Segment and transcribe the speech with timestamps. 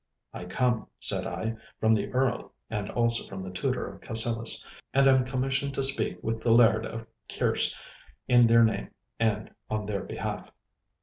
[0.33, 5.05] 'I come,' said I, 'from the Earl and also from the Tutor of Cassillis, and
[5.07, 7.77] am commissioned to speak with the Laird of Kerse
[8.27, 10.51] in their name and on their behalf.